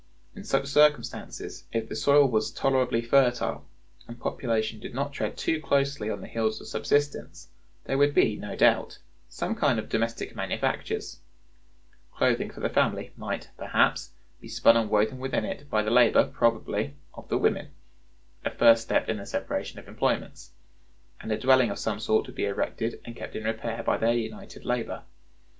[0.35, 3.65] In such circumstances, if the soil was tolerably fertile,
[4.07, 7.49] and population did not tread too closely on the heels of subsistence,
[7.85, 8.97] there would be, no doubt,
[9.29, 11.19] some kind of domestic manufactures;
[12.15, 14.09] clothing for the family might, perhaps,
[14.41, 17.67] be spun and woven within it, by the labor, probably, of the women
[18.43, 20.49] (a first step in the separation of employments);
[21.19, 24.15] and a dwelling of some sort would be erected and kept in repair by their
[24.15, 25.03] united labor.